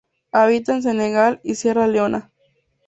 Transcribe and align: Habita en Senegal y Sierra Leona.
Habita 0.31 0.73
en 0.77 0.81
Senegal 0.81 1.39
y 1.43 1.53
Sierra 1.53 1.85
Leona. 1.87 2.31